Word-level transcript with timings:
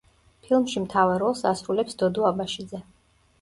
ფილმში 0.45 0.81
მთავარ 0.85 1.21
როლს 1.23 1.43
ასრულებს 1.51 1.99
დოდო 2.01 2.27
აბაშიძე. 2.31 2.83